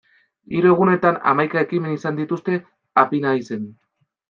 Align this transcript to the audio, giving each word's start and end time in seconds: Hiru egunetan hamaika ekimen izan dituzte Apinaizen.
Hiru 0.53 0.69
egunetan 0.75 1.19
hamaika 1.33 1.61
ekimen 1.67 1.93
izan 1.99 2.19
dituzte 2.23 2.59
Apinaizen. 3.05 3.71